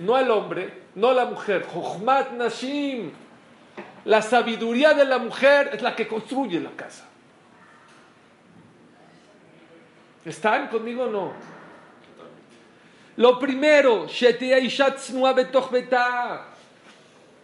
No 0.00 0.16
el 0.16 0.30
hombre, 0.30 0.84
no 0.94 1.12
la 1.12 1.26
mujer. 1.26 1.66
Jochmat 1.66 2.32
Nashim. 2.32 3.12
La 4.04 4.22
sabiduría 4.22 4.94
de 4.94 5.04
la 5.04 5.18
mujer 5.18 5.70
es 5.72 5.82
la 5.82 5.94
que 5.94 6.08
construye 6.08 6.60
la 6.60 6.70
casa. 6.70 7.04
¿Están 10.24 10.68
conmigo 10.68 11.04
o 11.04 11.10
no? 11.10 11.32
Lo 13.16 13.38
primero, 13.38 14.06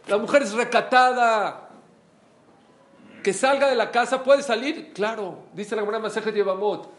la 0.07 0.19
mujer 0.19 0.43
es 0.43 0.53
recatada. 0.53 1.69
Que 3.23 3.33
salga 3.33 3.69
de 3.69 3.75
la 3.75 3.91
casa, 3.91 4.23
¿puede 4.23 4.43
salir? 4.43 4.93
Claro, 4.93 5.47
dice 5.55 5.75
la 5.75 5.81
Gemara 5.81 5.99
Masejet 5.99 6.35
Yevamot. 6.35 6.91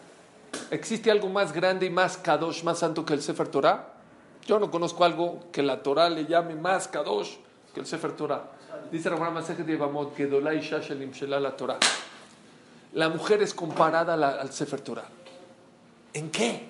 ¿Existe 0.71 1.11
algo 1.11 1.29
más 1.29 1.53
grande 1.53 1.85
y 1.85 1.89
más 1.89 2.17
kadosh, 2.17 2.63
más 2.63 2.79
santo 2.79 3.05
que 3.05 3.13
el 3.13 3.21
Sefer 3.21 3.47
Torah? 3.47 3.93
Yo 4.45 4.59
no 4.59 4.71
conozco 4.71 5.05
algo 5.05 5.51
que 5.51 5.61
la 5.61 5.83
Torah 5.83 6.09
le 6.09 6.25
llame 6.25 6.55
más 6.55 6.87
kadosh 6.87 7.35
que 7.73 7.79
el 7.79 7.85
Sefer 7.85 8.13
Torah. 8.13 8.43
Dice 8.91 9.09
la 9.09 9.15
Gemara 9.15 9.31
Masejet 9.31 9.67
Yevamot, 9.67 10.15
que 10.15 10.27
Dolai 10.27 10.61
la 11.27 11.55
Torah. 11.55 11.79
La 12.93 13.09
mujer 13.09 13.41
es 13.41 13.53
comparada 13.53 14.13
al 14.13 14.51
Sefer 14.51 14.81
Torah. 14.81 15.05
¿En 16.13 16.29
qué? 16.31 16.69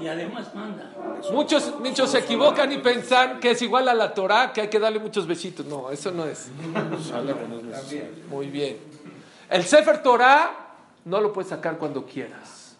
Y 0.00 0.08
además 0.08 0.54
manda. 0.54 0.92
Muchos, 1.32 1.78
muchos 1.80 2.10
se 2.10 2.18
equivocan 2.18 2.70
y 2.72 2.78
piensan 2.78 3.40
que 3.40 3.50
es 3.50 3.62
igual 3.62 3.88
a 3.88 3.94
la 3.94 4.14
Torah, 4.14 4.52
que 4.52 4.62
hay 4.62 4.68
que 4.68 4.78
darle 4.78 4.98
muchos 4.98 5.26
besitos. 5.26 5.66
No, 5.66 5.90
eso 5.90 6.10
no 6.10 6.24
es. 6.24 6.48
Muy 8.30 8.46
bien. 8.46 8.78
El 9.50 9.64
Sefer 9.64 10.02
Torah 10.02 10.50
no 11.04 11.20
lo 11.20 11.32
puedes 11.32 11.50
sacar 11.50 11.76
cuando 11.76 12.06
quieras. 12.06 12.76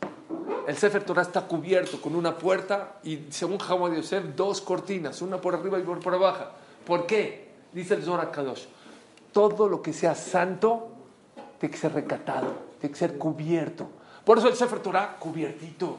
El 0.66 0.76
Sefer 0.76 1.04
Torah 1.04 1.22
está 1.22 1.42
cubierto 1.42 2.00
con 2.00 2.16
una 2.16 2.36
puerta 2.36 2.96
y 3.04 3.26
según 3.30 3.58
Hamad 3.60 3.94
Yosef, 3.94 4.24
dos 4.34 4.60
cortinas, 4.60 5.22
una 5.22 5.40
por 5.40 5.54
arriba 5.54 5.78
y 5.78 5.82
una 5.82 6.00
por 6.00 6.14
abajo. 6.14 6.44
¿Por 6.86 7.04
qué? 7.04 7.48
Dice 7.72 7.94
el 7.94 8.04
Zohar 8.04 8.30
Kadosh. 8.30 8.64
Todo 9.32 9.68
lo 9.68 9.82
que 9.82 9.92
sea 9.92 10.14
santo 10.14 10.88
tiene 11.58 11.74
que 11.74 11.78
ser 11.78 11.92
recatado, 11.92 12.54
tiene 12.80 12.92
que 12.92 12.98
ser 12.98 13.18
cubierto. 13.18 13.88
Por 14.24 14.38
eso 14.38 14.48
el 14.48 14.56
Sefer 14.56 14.78
Torah 14.78 15.16
cubiertito. 15.18 15.98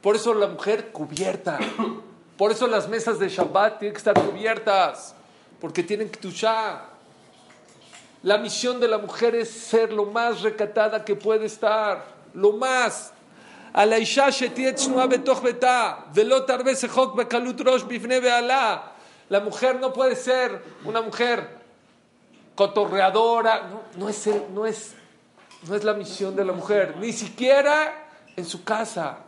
Por 0.00 0.16
eso 0.16 0.34
la 0.34 0.48
mujer 0.48 0.90
cubierta. 0.90 1.58
Por 2.36 2.50
eso 2.50 2.66
las 2.66 2.88
mesas 2.88 3.18
de 3.18 3.28
Shabbat 3.28 3.78
tienen 3.78 3.92
que 3.92 3.98
estar 3.98 4.14
cubiertas. 4.14 5.14
Porque 5.60 5.82
tienen 5.82 6.10
que 6.10 6.18
tuchar. 6.18 6.94
La 8.22 8.38
misión 8.38 8.80
de 8.80 8.88
la 8.88 8.98
mujer 8.98 9.34
es 9.34 9.50
ser 9.50 9.92
lo 9.92 10.06
más 10.06 10.40
recatada 10.42 11.04
que 11.04 11.14
puede 11.14 11.46
estar. 11.46 12.04
Lo 12.32 12.52
más. 12.52 13.12
A 13.72 13.86
la 13.86 13.98
isha 13.98 14.30
La 19.28 19.40
mujer 19.40 19.80
no 19.80 19.92
puede 19.92 20.16
ser 20.16 20.62
una 20.84 21.00
mujer 21.00 21.48
cotorreadora. 22.54 23.70
No, 23.96 24.08
es, 24.08 24.28
no, 24.52 24.66
es, 24.66 24.94
no 25.66 25.74
es 25.74 25.84
la 25.84 25.94
misión 25.94 26.36
de 26.36 26.44
la 26.44 26.52
mujer. 26.52 26.96
Ni 26.98 27.12
siquiera 27.12 28.08
en 28.36 28.44
su 28.44 28.64
casa. 28.64 29.18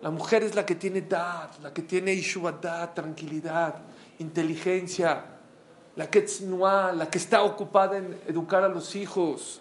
La 0.00 0.10
mujer 0.10 0.44
es 0.44 0.54
la 0.54 0.64
que 0.64 0.76
tiene 0.76 1.00
dad, 1.00 1.50
la 1.62 1.72
que 1.72 1.82
tiene 1.82 2.12
dad, 2.60 2.94
tranquilidad, 2.94 3.74
inteligencia, 4.20 5.24
la 5.96 6.08
que 6.08 6.24
la 6.94 7.08
que 7.10 7.18
está 7.18 7.42
ocupada 7.42 7.96
en 7.96 8.20
educar 8.28 8.62
a 8.62 8.68
los 8.68 8.94
hijos. 8.94 9.60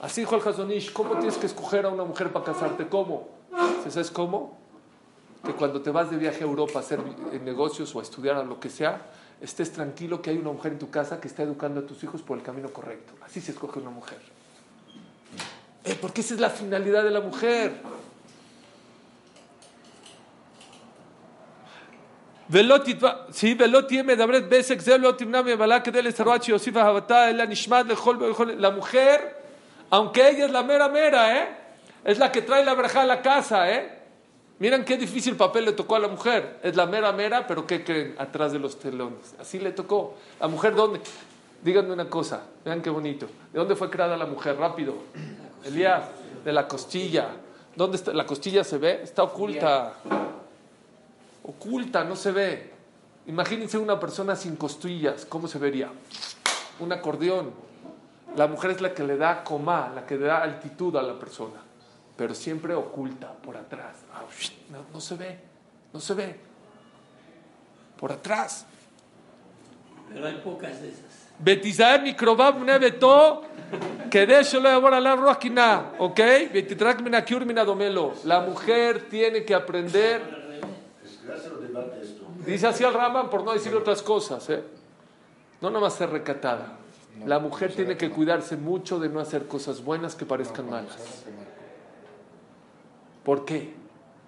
Así 0.00 0.22
dijo 0.22 0.36
el 0.36 0.46
Hazonish, 0.46 0.92
¿cómo 0.92 1.16
tienes 1.16 1.36
que 1.36 1.46
escoger 1.46 1.84
a 1.84 1.88
una 1.90 2.04
mujer 2.04 2.32
para 2.32 2.46
casarte? 2.46 2.86
¿Cómo? 2.88 3.28
¿Sabes 3.88 4.10
cómo? 4.10 4.56
Que 5.46 5.52
cuando 5.52 5.80
te 5.80 5.90
vas 5.90 6.10
de 6.10 6.16
viaje 6.16 6.42
a 6.42 6.46
Europa 6.46 6.80
a 6.80 6.82
hacer 6.82 7.00
negocios 7.42 7.94
o 7.94 8.00
a 8.00 8.02
estudiar 8.02 8.36
a 8.36 8.42
lo 8.42 8.58
que 8.58 8.68
sea, 8.68 9.06
estés 9.40 9.72
tranquilo 9.72 10.20
que 10.20 10.30
hay 10.30 10.38
una 10.38 10.50
mujer 10.50 10.72
en 10.72 10.78
tu 10.78 10.90
casa 10.90 11.20
que 11.20 11.28
está 11.28 11.42
educando 11.44 11.80
a 11.80 11.86
tus 11.86 12.02
hijos 12.02 12.20
por 12.22 12.36
el 12.36 12.42
camino 12.42 12.68
correcto. 12.70 13.12
Así 13.24 13.40
se 13.40 13.52
escoge 13.52 13.78
una 13.78 13.90
mujer. 13.90 14.18
Eh, 15.84 15.96
porque 16.00 16.22
esa 16.22 16.34
es 16.34 16.40
la 16.40 16.50
finalidad 16.50 17.04
de 17.04 17.10
la 17.10 17.20
mujer. 17.20 17.80
La 28.56 28.70
mujer, 28.70 29.42
aunque 29.90 30.28
ella 30.28 30.46
es 30.46 30.50
la 30.52 30.62
mera 30.62 30.88
mera, 30.88 31.38
¿eh? 31.38 31.48
es 32.04 32.18
la 32.18 32.30
que 32.30 32.42
trae 32.42 32.64
la 32.64 32.74
verja 32.74 33.02
a 33.02 33.04
la 33.04 33.20
casa. 33.20 33.68
¿eh? 33.72 33.95
Miren 34.58 34.84
qué 34.84 34.96
difícil 34.96 35.36
papel 35.36 35.66
le 35.66 35.72
tocó 35.72 35.96
a 35.96 35.98
la 35.98 36.08
mujer. 36.08 36.60
Es 36.62 36.76
la 36.76 36.86
mera 36.86 37.12
mera, 37.12 37.46
pero 37.46 37.66
¿qué 37.66 37.84
creen? 37.84 38.14
Atrás 38.18 38.52
de 38.52 38.58
los 38.58 38.78
telones. 38.78 39.34
Así 39.38 39.58
le 39.58 39.72
tocó. 39.72 40.14
La 40.40 40.48
mujer, 40.48 40.74
¿dónde? 40.74 41.00
Díganme 41.62 41.92
una 41.92 42.08
cosa. 42.08 42.42
Vean 42.64 42.80
qué 42.80 42.90
bonito. 42.90 43.26
¿De 43.52 43.58
dónde 43.58 43.76
fue 43.76 43.90
creada 43.90 44.16
la 44.16 44.26
mujer? 44.26 44.56
Rápido. 44.56 44.94
Elías, 45.64 46.04
de 46.44 46.52
la 46.52 46.66
costilla. 46.66 47.28
¿Dónde 47.74 47.98
está? 47.98 48.14
La 48.14 48.24
costilla 48.24 48.64
se 48.64 48.78
ve, 48.78 49.02
está 49.02 49.22
oculta 49.22 49.94
oculta, 51.46 52.04
no 52.04 52.16
se 52.16 52.32
ve. 52.32 52.70
Imagínense 53.26 53.78
una 53.78 53.98
persona 53.98 54.36
sin 54.36 54.56
costillas, 54.56 55.24
¿cómo 55.26 55.48
se 55.48 55.58
vería? 55.58 55.90
Un 56.80 56.92
acordeón. 56.92 57.50
La 58.36 58.46
mujer 58.46 58.72
es 58.72 58.80
la 58.80 58.92
que 58.92 59.04
le 59.04 59.16
da 59.16 59.42
coma, 59.42 59.90
la 59.94 60.06
que 60.06 60.16
le 60.16 60.26
da 60.26 60.42
altitud 60.42 60.94
a 60.96 61.02
la 61.02 61.18
persona, 61.18 61.60
pero 62.16 62.34
siempre 62.34 62.74
oculta 62.74 63.32
por 63.32 63.56
atrás. 63.56 63.96
Ah, 64.14 64.22
no, 64.92 65.00
se 65.00 65.14
ve, 65.16 65.38
no 65.92 66.00
se 66.00 66.14
ve. 66.14 66.36
Por 67.98 68.12
atrás. 68.12 68.66
Pero 70.12 70.26
hay 70.26 70.36
pocas 70.36 70.80
de 70.80 70.88
esas. 70.88 71.26
Betizaer 71.38 72.02
mikrobab 72.02 72.60
nebeto, 72.60 73.42
que 74.10 74.26
de 74.26 74.40
eso 74.40 74.58
le 74.58 74.70
a 74.70 75.00
la 75.00 75.16
roquina, 75.16 75.92
¿ok? 75.98 76.20
Betitrak 76.52 77.02
domelo. 77.02 78.14
La 78.24 78.40
mujer 78.40 79.08
tiene 79.10 79.44
que 79.44 79.54
aprender 79.54 80.36
Dice 82.46 82.68
así 82.68 82.84
al 82.84 82.94
Raman 82.94 83.28
por 83.28 83.42
no 83.44 83.52
decir 83.52 83.74
otras 83.74 84.02
cosas. 84.02 84.48
¿eh? 84.50 84.62
No 85.60 85.68
nomás 85.68 85.94
ser 85.94 86.10
recatada. 86.10 86.78
La 87.24 87.40
mujer 87.40 87.74
tiene 87.74 87.96
que 87.96 88.10
cuidarse 88.10 88.56
mucho 88.56 89.00
de 89.00 89.08
no 89.08 89.20
hacer 89.20 89.46
cosas 89.46 89.82
buenas 89.82 90.14
que 90.14 90.24
parezcan 90.24 90.70
malas. 90.70 91.24
¿Por 93.26 93.44
qué? 93.44 93.74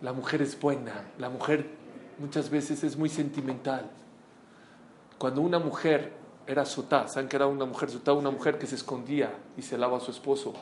La 0.03 0.13
mujer 0.13 0.43
es 0.43 0.59
buena. 0.59 1.13
La 1.19 1.31
mujer 1.31 1.71
muchas 2.19 2.51
veces 2.51 2.83
es 2.83 2.97
muy 2.97 3.09
sentimental. 3.09 3.89
Cuando 5.19 5.41
una 5.41 5.61
mujer 5.61 6.13
era 6.49 6.67
sotá, 6.67 7.07
¿saben 7.07 7.29
que 7.29 7.37
era 7.37 7.47
una 7.47 7.65
mujer 7.65 7.91
sotá? 7.91 8.13
Una 8.13 8.33
mujer 8.33 8.59
que 8.59 8.67
se 8.67 8.75
escondía 8.75 9.33
y 9.57 9.63
se 9.63 9.79
lava 9.79 9.99
a 9.99 10.01
su 10.01 10.11
esposo. 10.11 10.53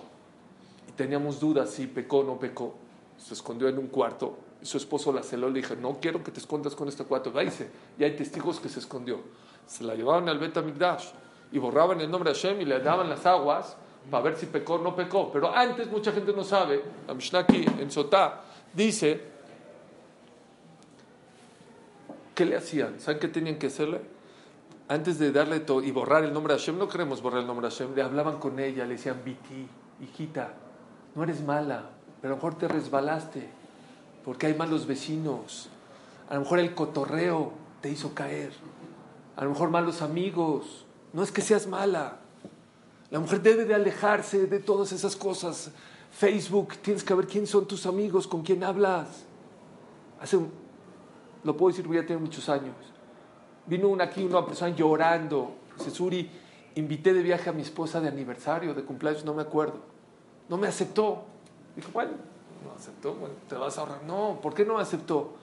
Y 0.86 0.92
teníamos 0.92 1.40
dudas 1.40 1.70
si 1.70 1.86
pecó 1.86 2.18
o 2.18 2.24
no 2.24 2.38
pecó. 2.38 2.74
Se 3.16 3.32
escondió 3.32 3.68
en 3.68 3.78
un 3.78 3.86
cuarto 3.86 4.36
su 4.62 4.76
esposo 4.76 5.12
la 5.12 5.22
celó, 5.22 5.48
le 5.48 5.60
dije, 5.60 5.76
no 5.76 5.98
quiero 6.00 6.22
que 6.22 6.30
te 6.30 6.40
escondas 6.40 6.74
con 6.74 6.88
este 6.88 7.04
cuatro. 7.04 7.32
Dice, 7.40 7.70
y 7.98 8.04
hay 8.04 8.16
testigos 8.16 8.60
que 8.60 8.68
se 8.68 8.80
escondió. 8.80 9.20
Se 9.66 9.84
la 9.84 9.94
llevaban 9.94 10.28
al 10.28 10.38
Bet 10.38 10.58
y 11.52 11.58
borraban 11.58 12.00
el 12.00 12.10
nombre 12.10 12.32
de 12.32 12.36
Hashem 12.36 12.60
y 12.60 12.64
le 12.64 12.80
daban 12.80 13.08
las 13.08 13.24
aguas 13.24 13.76
para 14.10 14.24
ver 14.24 14.36
si 14.36 14.46
pecó 14.46 14.74
o 14.74 14.78
no 14.78 14.94
pecó. 14.94 15.30
Pero 15.32 15.54
antes 15.54 15.90
mucha 15.90 16.12
gente 16.12 16.32
no 16.32 16.44
sabe, 16.44 16.82
la 17.06 17.46
en 17.48 17.90
Sotá 17.90 18.42
dice, 18.72 19.20
¿qué 22.34 22.44
le 22.44 22.56
hacían? 22.56 23.00
¿Saben 23.00 23.20
qué 23.20 23.28
tenían 23.28 23.58
que 23.58 23.68
hacerle? 23.68 24.00
Antes 24.88 25.18
de 25.18 25.32
darle 25.32 25.60
todo 25.60 25.82
y 25.82 25.90
borrar 25.90 26.24
el 26.24 26.32
nombre 26.32 26.54
de 26.54 26.60
Hashem, 26.60 26.78
no 26.78 26.88
queremos 26.88 27.20
borrar 27.20 27.40
el 27.40 27.46
nombre 27.46 27.66
de 27.66 27.74
Hashem, 27.74 27.94
le 27.94 28.02
hablaban 28.02 28.38
con 28.38 28.58
ella, 28.60 28.84
le 28.84 28.94
decían, 28.94 29.20
Viti, 29.24 29.66
hijita, 30.00 30.54
no 31.14 31.24
eres 31.24 31.42
mala, 31.42 31.90
pero 32.20 32.34
a 32.34 32.36
lo 32.36 32.42
mejor 32.42 32.58
te 32.58 32.68
resbalaste 32.68 33.48
porque 34.26 34.48
hay 34.48 34.54
malos 34.54 34.88
vecinos. 34.88 35.68
A 36.28 36.34
lo 36.34 36.40
mejor 36.40 36.58
el 36.58 36.74
cotorreo 36.74 37.52
te 37.80 37.90
hizo 37.90 38.12
caer. 38.12 38.50
A 39.36 39.44
lo 39.44 39.50
mejor 39.50 39.70
malos 39.70 40.02
amigos. 40.02 40.84
No 41.12 41.22
es 41.22 41.30
que 41.30 41.42
seas 41.42 41.68
mala. 41.68 42.18
La 43.10 43.20
mujer 43.20 43.40
debe 43.40 43.64
de 43.64 43.74
alejarse 43.74 44.46
de 44.46 44.58
todas 44.58 44.92
esas 44.92 45.14
cosas. 45.14 45.70
Facebook, 46.10 46.76
tienes 46.82 47.04
que 47.04 47.14
ver 47.14 47.26
quién 47.26 47.46
son 47.46 47.66
tus 47.66 47.86
amigos, 47.86 48.26
con 48.26 48.42
quién 48.42 48.64
hablas. 48.64 49.24
Hace, 50.20 50.38
lo 51.44 51.56
puedo 51.56 51.76
decir, 51.76 51.90
ya 51.92 52.04
tiene 52.04 52.22
muchos 52.22 52.48
años. 52.48 52.74
Vino 53.66 53.88
una 53.88 54.04
aquí, 54.04 54.24
una 54.24 54.44
persona 54.44 54.74
llorando. 54.74 55.54
Dice, 55.76 55.90
Suri, 55.90 56.30
invité 56.74 57.12
de 57.12 57.22
viaje 57.22 57.50
a 57.50 57.52
mi 57.52 57.62
esposa 57.62 58.00
de 58.00 58.08
aniversario, 58.08 58.74
de 58.74 58.82
cumpleaños, 58.84 59.24
no 59.24 59.34
me 59.34 59.42
acuerdo. 59.42 59.80
No 60.48 60.56
me 60.56 60.66
aceptó. 60.66 61.24
Dije, 61.74 61.88
bueno, 61.92 62.12
no 62.64 62.72
aceptó, 62.72 63.14
te 63.48 63.54
vas 63.54 63.76
a 63.78 63.82
ahorrar. 63.82 64.02
No, 64.04 64.38
¿por 64.42 64.54
qué 64.54 64.64
no 64.64 64.78
aceptó? 64.78 65.34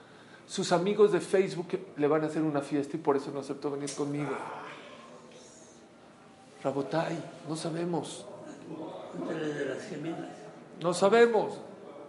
Sus 0.46 0.72
amigos 0.72 1.12
de 1.12 1.20
Facebook 1.20 1.68
le 1.96 2.06
van 2.06 2.22
a 2.22 2.26
hacer 2.26 2.42
una 2.42 2.60
fiesta 2.60 2.96
y 2.96 3.00
por 3.00 3.16
eso 3.16 3.30
no 3.32 3.40
aceptó 3.40 3.70
venir 3.70 3.90
conmigo. 3.94 4.30
Rabotai, 6.64 7.16
no 7.48 7.54
sabemos. 7.56 8.24
Cuéntale 9.12 9.52
de 9.52 9.64
las 9.66 9.82
gemelas. 9.84 10.30
No 10.80 10.94
sabemos. 10.94 11.58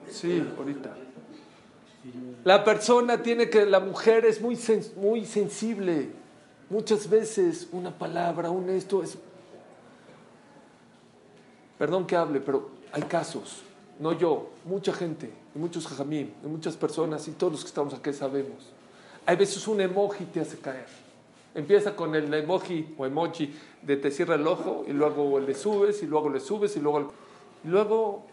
Sí, 0.10 0.48
ahorita. 0.58 0.96
La 2.44 2.64
persona 2.64 3.22
tiene 3.22 3.50
que, 3.50 3.66
la 3.66 3.80
mujer 3.80 4.26
es 4.26 4.40
muy, 4.40 4.56
sen- 4.56 4.96
muy 4.96 5.26
sensible. 5.26 6.12
Muchas 6.70 7.10
veces 7.10 7.68
una 7.72 7.92
palabra, 7.92 8.50
un 8.50 8.70
esto 8.70 9.04
es... 9.04 9.18
Perdón 11.78 12.08
que 12.08 12.16
hable, 12.16 12.40
pero 12.40 12.70
hay 12.94 13.04
casos. 13.04 13.62
No 14.00 14.14
yo, 14.14 14.50
mucha 14.66 14.94
gente, 14.94 15.32
y 15.54 15.60
muchos 15.60 15.88
jajamim, 15.88 16.32
y 16.44 16.48
muchas 16.48 16.76
personas, 16.76 17.28
y 17.28 17.32
todos 17.32 17.54
los 17.54 17.62
que 17.62 17.68
estamos 17.68 17.94
aquí 17.94 18.14
sabemos. 18.14 18.72
Hay 19.26 19.36
veces 19.36 19.68
un 19.68 19.82
emoji 19.82 20.26
te 20.26 20.40
hace 20.42 20.58
caer. 20.58 20.88
Empieza 21.56 21.96
con 21.96 22.14
el 22.16 22.32
emoji 22.34 22.94
o 22.98 23.06
emoji 23.06 23.52
de 23.82 23.98
te 23.98 24.12
cierra 24.12 24.36
el 24.36 24.46
ojo, 24.46 24.84
y 24.88 24.92
luego 24.94 25.40
le 25.40 25.56
subes, 25.56 26.04
y 26.04 26.06
luego 26.08 26.30
le 26.30 26.40
subes, 26.40 26.76
y 26.78 26.80
luego... 26.80 27.12
Y 27.64 27.68
luego 27.70 28.26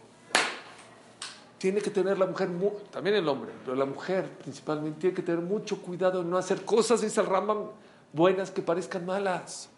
tiene 1.58 1.80
que 1.80 1.90
tener 1.90 2.18
la 2.18 2.26
mujer, 2.26 2.48
mu- 2.48 2.72
también 2.90 3.14
el 3.16 3.28
hombre, 3.28 3.52
pero 3.64 3.76
la 3.76 3.84
mujer 3.86 4.28
principalmente 4.42 5.00
tiene 5.00 5.14
que 5.14 5.22
tener 5.22 5.40
mucho 5.40 5.80
cuidado 5.80 6.20
en 6.22 6.28
no 6.28 6.36
hacer 6.36 6.64
cosas, 6.64 7.00
dice 7.00 7.20
el 7.20 7.26
Rambam, 7.28 7.66
buenas 8.12 8.50
que 8.50 8.60
parezcan 8.62 9.06
malas. 9.06 9.70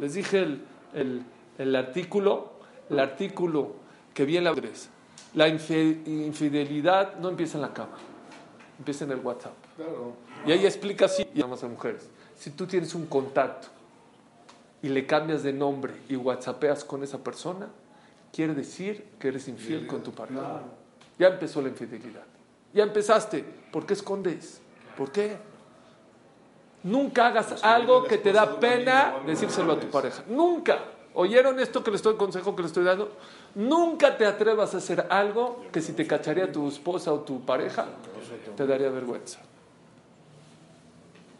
Les 0.00 0.14
dije 0.14 0.38
el, 0.42 0.64
el- 0.94 1.22
el 1.58 1.74
artículo, 1.74 2.52
el 2.88 3.00
artículo 3.00 3.72
que 4.14 4.24
vi 4.24 4.36
en 4.36 4.44
la 4.44 4.54
La 5.34 5.48
infidelidad 5.48 7.16
no 7.18 7.28
empieza 7.30 7.58
en 7.58 7.62
la 7.62 7.72
cama, 7.74 7.96
empieza 8.78 9.04
en 9.04 9.10
el 9.10 9.18
WhatsApp. 9.18 9.54
Y 10.46 10.52
ahí 10.52 10.64
explica 10.64 11.06
así, 11.06 11.26
y 11.34 11.40
además 11.40 11.62
a 11.64 11.68
mujeres, 11.68 12.08
si 12.38 12.50
tú 12.50 12.66
tienes 12.66 12.94
un 12.94 13.06
contacto 13.06 13.68
y 14.82 14.88
le 14.88 15.06
cambias 15.06 15.42
de 15.42 15.52
nombre 15.52 15.94
y 16.08 16.16
whatsappeas 16.16 16.84
con 16.84 17.02
esa 17.02 17.18
persona, 17.18 17.68
quiere 18.32 18.54
decir 18.54 19.04
que 19.18 19.28
eres 19.28 19.48
infiel 19.48 19.86
con 19.86 20.02
tu 20.02 20.12
pareja. 20.12 20.62
Ya 21.18 21.28
empezó 21.28 21.62
la 21.62 21.68
infidelidad. 21.68 22.24
Ya 22.72 22.82
empezaste. 22.82 23.44
¿Por 23.72 23.86
qué 23.86 23.94
escondes? 23.94 24.60
¿Por 24.96 25.10
qué? 25.10 25.38
Nunca 26.82 27.28
hagas 27.28 27.64
algo 27.64 28.04
que 28.04 28.18
te 28.18 28.32
da 28.32 28.60
pena 28.60 29.16
decírselo 29.26 29.72
a 29.72 29.80
tu 29.80 29.88
pareja. 29.88 30.22
Nunca. 30.28 30.78
¿Oyeron 31.14 31.58
esto 31.58 31.82
que 31.82 31.90
le 31.90 31.96
estoy 31.96 32.16
consejo 32.16 32.54
que 32.54 32.62
le 32.62 32.68
estoy 32.68 32.84
dando? 32.84 33.10
Nunca 33.54 34.18
te 34.18 34.26
atrevas 34.26 34.74
a 34.74 34.76
hacer 34.76 35.06
algo 35.08 35.64
que 35.72 35.80
si 35.80 35.94
te 35.94 36.06
cacharía 36.06 36.52
tu 36.52 36.68
esposa 36.68 37.10
o 37.12 37.20
tu 37.20 37.40
pareja, 37.40 37.86
te 38.54 38.66
daría 38.66 38.90
vergüenza. 38.90 39.40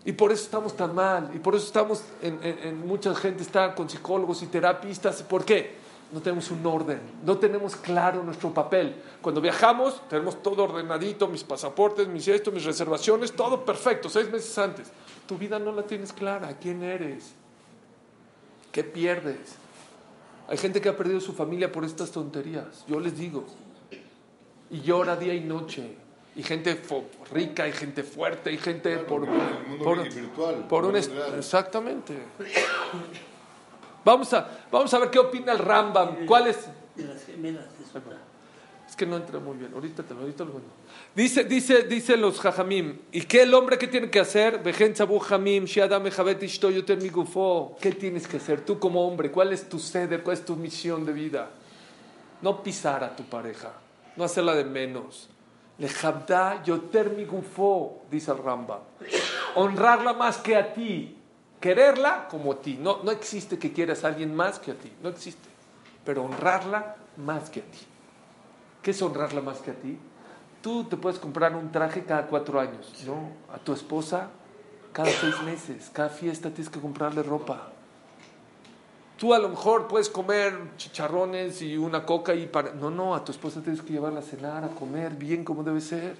Y 0.06 0.12
por 0.12 0.30
eso 0.32 0.44
estamos 0.44 0.74
tan 0.76 0.94
mal, 0.94 1.30
y 1.34 1.38
por 1.40 1.54
eso 1.56 1.66
estamos, 1.66 2.02
en, 2.22 2.38
en- 2.42 2.86
mucha 2.86 3.12
gente 3.14 3.42
está 3.42 3.74
con 3.74 3.90
psicólogos 3.90 4.40
y 4.42 4.46
terapistas. 4.46 5.22
¿Por 5.22 5.44
qué? 5.44 5.84
No 6.12 6.22
tenemos 6.22 6.48
un 6.52 6.64
orden, 6.64 7.00
no 7.24 7.36
tenemos 7.36 7.74
claro 7.74 8.22
nuestro 8.22 8.54
papel. 8.54 8.94
Cuando 9.20 9.40
viajamos, 9.40 10.00
tenemos 10.08 10.40
todo 10.40 10.62
ordenadito, 10.62 11.26
mis 11.26 11.42
pasaportes, 11.42 12.06
mis 12.06 12.28
esto, 12.28 12.52
mis 12.52 12.64
reservaciones, 12.64 13.32
todo 13.32 13.64
perfecto, 13.64 14.08
seis 14.08 14.30
meses 14.30 14.56
antes. 14.56 14.86
Tu 15.26 15.36
vida 15.36 15.58
no 15.58 15.72
la 15.72 15.82
tienes 15.82 16.12
clara, 16.12 16.56
¿quién 16.56 16.84
eres? 16.84 17.32
¿Qué 18.70 18.84
pierdes? 18.84 19.56
Hay 20.46 20.56
gente 20.56 20.80
que 20.80 20.88
ha 20.88 20.96
perdido 20.96 21.18
su 21.18 21.32
familia 21.32 21.72
por 21.72 21.84
estas 21.84 22.12
tonterías, 22.12 22.84
yo 22.86 23.00
les 23.00 23.18
digo. 23.18 23.44
Y 24.70 24.82
llora 24.82 25.16
día 25.16 25.34
y 25.34 25.40
noche. 25.40 25.96
Y 26.36 26.42
gente 26.42 26.78
rica, 27.32 27.66
y 27.66 27.72
gente 27.72 28.02
fuerte, 28.02 28.52
y 28.52 28.58
gente 28.58 28.98
por, 28.98 29.24
el 29.24 29.30
mundo 29.68 29.84
por, 29.84 30.02
virtual, 30.02 30.66
por 30.68 30.84
un 30.84 30.94
exactamente. 30.94 32.14
Vamos 34.04 34.32
a, 34.34 34.46
vamos 34.70 34.92
a 34.92 34.98
ver 34.98 35.10
qué 35.10 35.18
opina 35.18 35.52
el 35.52 35.58
Rambam. 35.58 36.26
¿Cuál 36.26 36.48
es? 36.48 36.68
De 36.94 37.04
las 37.04 37.24
gemelas 37.24 37.64
de 37.78 37.86
Sotá. 37.86 38.18
Es 38.88 38.94
que 38.94 39.04
no 39.04 39.16
entra 39.16 39.40
muy 39.40 39.56
bien. 39.56 39.72
Ahorita 39.74 40.02
te 40.04 40.14
lo 40.14 40.20
ahorita 40.20 40.44
lo 40.44 40.52
cuento. 40.52 40.70
Dice, 41.14 41.44
dice, 41.44 41.82
dice 41.82 42.16
los 42.16 42.38
jajamim. 42.40 42.98
¿Y 43.10 43.22
qué 43.22 43.42
el 43.42 43.52
hombre 43.52 43.78
que 43.78 43.88
tiene 43.88 44.08
que 44.10 44.20
hacer? 44.20 44.62
¿Qué 47.80 47.92
tienes 47.92 48.28
que 48.28 48.36
hacer 48.36 48.60
tú 48.60 48.78
como 48.78 49.08
hombre? 49.08 49.32
¿Cuál 49.32 49.52
es 49.52 49.68
tu 49.68 49.80
seder? 49.80 50.22
¿Cuál 50.22 50.36
es 50.36 50.44
tu 50.44 50.54
misión 50.54 51.04
de 51.04 51.12
vida? 51.12 51.50
No 52.42 52.62
pisar 52.62 53.02
a 53.02 53.16
tu 53.16 53.24
pareja. 53.24 53.72
No 54.14 54.22
hacerla 54.22 54.54
de 54.54 54.64
menos. 54.64 55.28
Lejabda 55.78 56.62
yoter 56.64 57.10
migufo, 57.10 58.02
dice 58.10 58.30
el 58.30 58.38
Rambam. 58.38 58.80
Honrarla 59.54 60.14
más 60.14 60.38
que 60.38 60.56
a 60.56 60.72
ti. 60.72 61.18
Quererla 61.60 62.28
como 62.28 62.52
a 62.52 62.60
ti. 62.60 62.78
No, 62.80 63.02
no 63.02 63.10
existe 63.10 63.58
que 63.58 63.72
quieras 63.72 64.04
a 64.04 64.08
alguien 64.08 64.34
más 64.34 64.58
que 64.58 64.72
a 64.72 64.74
ti. 64.74 64.92
No 65.02 65.08
existe. 65.08 65.48
Pero 66.04 66.24
honrarla 66.24 66.96
más 67.16 67.50
que 67.50 67.60
a 67.60 67.64
ti. 67.64 67.80
¿Qué 68.82 68.92
es 68.92 69.02
honrarla 69.02 69.40
más 69.40 69.58
que 69.58 69.72
a 69.72 69.74
ti? 69.74 69.98
Tú 70.62 70.84
te 70.84 70.96
puedes 70.96 71.18
comprar 71.18 71.54
un 71.54 71.70
traje 71.70 72.04
cada 72.04 72.26
cuatro 72.26 72.58
años, 72.60 73.04
¿no? 73.06 73.30
A 73.52 73.58
tu 73.58 73.72
esposa 73.72 74.30
cada 74.96 75.10
seis 75.10 75.42
meses, 75.42 75.90
cada 75.92 76.08
fiesta 76.08 76.48
tienes 76.48 76.70
que 76.70 76.80
comprarle 76.80 77.22
ropa. 77.22 77.68
Tú 79.16 79.32
a 79.32 79.38
lo 79.38 79.48
mejor 79.48 79.88
puedes 79.88 80.10
comer 80.10 80.58
chicharrones 80.76 81.62
y 81.62 81.76
una 81.76 82.04
coca 82.04 82.34
y 82.34 82.46
para... 82.46 82.72
No, 82.72 82.90
no, 82.90 83.14
a 83.14 83.24
tu 83.24 83.32
esposa 83.32 83.62
tienes 83.62 83.80
que 83.82 83.92
llevarla 83.92 84.20
a 84.20 84.22
cenar, 84.22 84.64
a 84.64 84.68
comer 84.68 85.14
bien 85.14 85.44
como 85.44 85.62
debe 85.62 85.80
ser. 85.80 86.16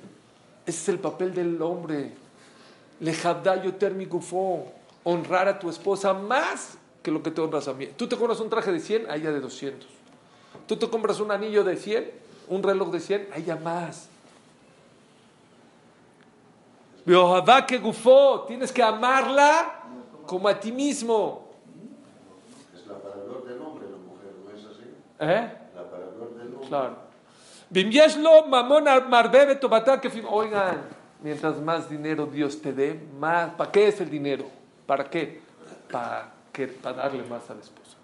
Ese 0.65 0.79
es 0.79 0.89
el 0.89 0.99
papel 0.99 1.35
del 1.35 1.61
hombre. 1.61 2.15
Lejabda 3.01 3.63
yoter 3.63 3.95
migufo. 3.95 4.73
Honrar 5.05 5.47
a 5.47 5.59
tu 5.59 5.69
esposa 5.69 6.15
más 6.15 6.79
que 7.03 7.13
lo 7.13 7.23
que 7.23 7.31
te 7.31 7.41
honras 7.41 7.69
a 7.69 7.75
mí. 7.75 7.87
Tú 7.97 8.09
te 8.09 8.17
compras 8.17 8.41
un 8.41 8.51
traje 8.51 8.73
de 8.73 8.81
100, 8.81 9.09
a 9.09 9.15
ella 9.15 9.31
de 9.31 9.39
200. 9.39 9.89
Tú 10.67 10.77
te 10.77 10.89
compras 10.91 11.21
un 11.21 11.31
anillo 11.31 11.63
de 11.63 11.77
100, 11.77 12.11
un 12.49 12.63
reloj 12.63 12.91
de 12.91 12.99
100, 12.99 13.29
a 13.33 13.37
ella 13.37 13.57
más. 13.57 14.09
Que 17.69 17.79
gufó, 17.79 18.45
tienes 18.49 18.73
que 18.73 18.83
amarla 18.83 19.85
como 20.27 20.49
a 20.49 20.59
ti 20.59 20.73
mismo. 20.73 21.49
Es 22.75 22.85
la 22.89 22.99
palabra 22.99 23.49
del 23.49 23.63
hombre, 23.63 23.87
la 23.89 23.99
mujer, 23.99 24.35
¿no 24.45 24.51
es 24.51 24.65
así? 24.65 24.91
¿Eh? 25.21 25.53
La 25.75 25.83
palabra 25.83 26.07
del 26.39 26.55
hombre. 26.55 26.69
Claro. 26.69 26.97
Oigan, 30.31 30.83
mientras 31.23 31.61
más 31.61 31.91
dinero 31.91 32.27
Dios 32.27 32.61
te 32.61 32.73
dé, 32.73 33.01
más. 33.19 33.51
¿Para 33.55 33.71
qué 33.73 33.89
es 33.89 34.01
el 34.01 34.11
dinero? 34.11 34.47
¿Para 34.87 35.11
qué? 35.11 35.41
Para, 35.91 36.33
que, 36.53 36.69
para 36.69 36.97
darle 36.97 37.25
más 37.25 37.49
a 37.51 37.55
la 37.55 37.61
esposa. 37.61 37.97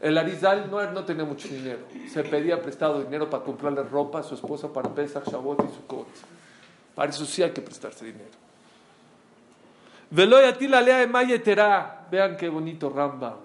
El 0.00 0.18
Arizal 0.18 0.70
no, 0.70 0.84
no 0.90 1.04
tenía 1.04 1.24
mucho 1.24 1.48
dinero. 1.48 1.80
Se 2.12 2.22
pedía 2.24 2.60
prestado 2.60 3.02
dinero 3.02 3.30
para 3.30 3.42
comprarle 3.42 3.82
ropa 3.84 4.18
a 4.18 4.22
su 4.22 4.34
esposa 4.34 4.70
para 4.70 4.90
Pesach, 4.90 5.24
Shabbat 5.26 5.60
y 5.60 5.74
Sukkot. 5.74 6.08
Para 6.94 7.10
eso 7.10 7.24
sí 7.24 7.42
hay 7.42 7.52
que 7.52 7.62
prestarse 7.62 8.04
dinero. 8.04 8.30
Veloy 10.10 10.44
a 10.44 10.56
ti 10.56 10.68
la 10.68 10.80
lea 10.80 10.98
de 10.98 11.06
Mayetera. 11.06 12.06
Vean 12.10 12.36
qué 12.36 12.48
bonito 12.48 12.90
Rambam. 12.90 13.36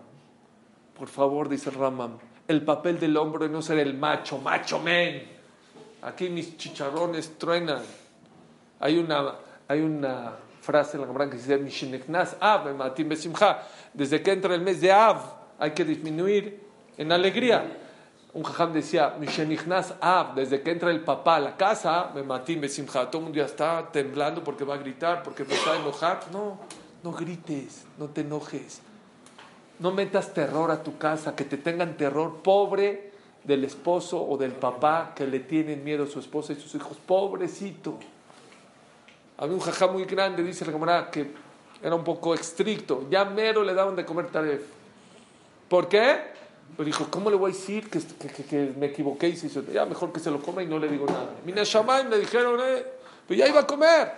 Por 0.97 1.08
favor, 1.08 1.47
dice 1.47 1.71
Rambam. 1.71 2.17
El 2.50 2.64
papel 2.64 3.00
del 3.00 3.16
hombre 3.16 3.48
no 3.48 3.62
ser 3.62 3.78
el 3.78 3.94
macho, 3.94 4.40
macho 4.40 4.80
men. 4.80 5.22
Aquí 6.02 6.30
mis 6.30 6.58
chicharrones 6.58 7.38
truenan. 7.38 7.84
Hay 8.80 8.98
una, 8.98 9.36
hay 9.68 9.82
una 9.82 10.32
frase 10.60 10.98
en 10.98 11.02
la 11.02 11.08
Gemara 11.08 11.30
que 11.30 11.38
dice 11.38 11.60
"Mishineknas 11.60 12.38
Av 12.40 12.68
ematim 12.68 13.08
besimcha". 13.08 13.60
Desde 13.94 14.24
que 14.24 14.32
entra 14.32 14.56
el 14.56 14.62
mes 14.62 14.82
de 14.82 14.92
Av 14.92 15.22
hay 15.60 15.76
que 15.76 15.86
disminuir 15.86 16.60
en 16.98 17.12
alegría. 17.12 17.66
Un 18.34 18.42
jajam 18.42 18.74
decía, 18.74 19.16
"Mishenichnas 19.20 19.94
Av", 20.02 20.34
desde 20.34 20.64
que 20.64 20.72
entra 20.72 20.90
el 20.90 21.02
papá 21.02 21.36
a 21.36 21.40
la 21.42 21.56
casa, 21.56 22.12
"Ematim 22.16 22.62
besimcha". 22.62 23.12
Todo 23.12 23.20
el 23.20 23.24
mundo 23.26 23.38
ya 23.38 23.46
está 23.46 23.92
temblando 23.92 24.44
porque 24.44 24.64
va 24.64 24.74
a 24.74 24.78
gritar, 24.78 25.22
porque 25.22 25.44
va 25.44 25.74
a 25.74 25.78
enojar. 25.78 26.22
No, 26.32 26.58
no 27.04 27.12
grites, 27.12 27.86
no 28.00 28.08
te 28.08 28.22
enojes. 28.22 28.82
No 29.80 29.92
metas 29.92 30.34
terror 30.34 30.72
a 30.72 30.84
tu 30.84 30.98
casa, 30.98 31.36
que 31.36 31.46
te 31.46 31.58
tengan 31.58 31.96
terror, 31.96 32.42
pobre 32.44 33.12
del 33.44 33.63
esposo 33.63 34.22
o 34.22 34.38
del 34.38 34.52
papá 34.52 35.13
que 35.15 35.26
le 35.26 35.39
tienen 35.39 35.84
miedo 35.84 36.04
a 36.04 36.08
su 36.08 36.20
esposa 36.20 36.54
y 36.54 36.58
sus 36.58 36.76
hijos. 36.76 36.98
Pobrecito. 37.06 37.98
Había 39.38 39.56
un 39.56 39.62
jajá 39.62 39.88
muy 39.88 40.04
grande, 40.06 40.44
dice 40.44 40.65
la 40.65 40.74
camarada, 40.74 41.10
que 41.10 41.32
era 41.82 41.96
un 41.96 42.04
poco 42.04 42.34
estricto. 42.34 43.06
Ya 43.10 43.24
mero 43.24 43.63
le 43.63 43.74
daban 43.74 43.96
de 43.96 44.06
comer 44.06 44.28
taref. 44.28 44.63
¿Por 45.70 45.88
qué? 45.88 46.18
Pues 46.76 46.86
dijo, 46.86 47.08
¿cómo 47.10 47.30
le 47.30 47.38
voy 47.38 47.52
a 47.52 47.54
decir 47.56 47.89
que, 47.89 48.00
que- 48.44 48.74
me 48.78 48.88
equivoqué 48.88 49.30
y 49.30 49.36
se 49.38 49.48
hizo? 49.48 49.63
Ya 49.72 49.86
mejor 49.86 50.12
que 50.12 50.20
se 50.20 50.30
lo 50.30 50.42
coma 50.42 50.62
y 50.62 50.68
no 50.68 50.78
le 50.78 50.89
digo 50.89 51.06
nada. 51.06 51.30
Mina 51.46 51.63
Shamaim 51.63 52.10
le 52.10 52.20
dijeron, 52.20 52.60
eh, 52.62 52.84
pues 53.26 53.39
ya 53.39 53.48
iba 53.48 53.62
a 53.62 53.68
comer. 53.68 54.12